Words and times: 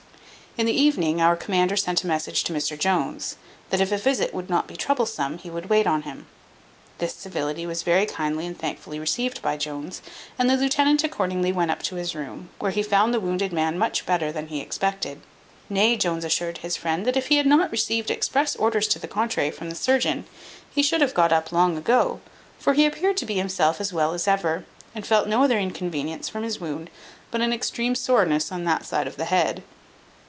In 0.57 0.65
the 0.65 0.73
evening, 0.73 1.21
our 1.21 1.37
commander 1.37 1.77
sent 1.77 2.03
a 2.03 2.07
message 2.07 2.43
to 2.43 2.51
Mr 2.51 2.77
Jones, 2.77 3.37
that 3.69 3.79
if 3.79 3.89
a 3.89 3.97
visit 3.97 4.33
would 4.33 4.49
not 4.49 4.67
be 4.67 4.75
troublesome, 4.75 5.37
he 5.37 5.49
would 5.49 5.69
wait 5.69 5.87
on 5.87 6.01
him. 6.01 6.27
This 6.97 7.13
civility 7.15 7.65
was 7.65 7.83
very 7.83 8.05
kindly 8.05 8.45
and 8.45 8.59
thankfully 8.59 8.99
received 8.99 9.41
by 9.41 9.55
Jones, 9.55 10.01
and 10.37 10.49
the 10.49 10.57
lieutenant 10.57 11.05
accordingly 11.05 11.53
went 11.53 11.71
up 11.71 11.81
to 11.83 11.95
his 11.95 12.13
room, 12.13 12.49
where 12.59 12.71
he 12.71 12.83
found 12.83 13.13
the 13.13 13.19
wounded 13.21 13.53
man 13.53 13.77
much 13.77 14.05
better 14.05 14.29
than 14.29 14.47
he 14.49 14.59
expected; 14.59 15.21
nay, 15.69 15.95
Jones 15.95 16.25
assured 16.25 16.57
his 16.57 16.75
friend, 16.75 17.05
that 17.07 17.15
if 17.15 17.27
he 17.27 17.37
had 17.37 17.47
not 17.47 17.71
received 17.71 18.11
express 18.11 18.53
orders 18.57 18.89
to 18.89 18.99
the 18.99 19.07
contrary 19.07 19.51
from 19.51 19.69
the 19.69 19.75
surgeon, 19.75 20.25
he 20.69 20.83
should 20.83 20.99
have 20.99 21.13
got 21.13 21.31
up 21.31 21.53
long 21.53 21.77
ago; 21.77 22.19
for 22.59 22.73
he 22.73 22.85
appeared 22.85 23.15
to 23.15 23.25
himself 23.25 23.77
to 23.77 23.83
be 23.85 23.87
as 23.87 23.93
well 23.93 24.11
as 24.13 24.27
ever, 24.27 24.65
and 24.93 25.07
felt 25.07 25.29
no 25.29 25.43
other 25.45 25.57
inconvenience 25.57 26.27
from 26.27 26.43
his 26.43 26.59
wound 26.59 26.89
but 27.31 27.39
an 27.39 27.53
extreme 27.53 27.95
soreness 27.95 28.51
on 28.51 28.65
that 28.65 28.85
side 28.85 29.07
of 29.07 29.15
his 29.15 29.27
head. 29.29 29.63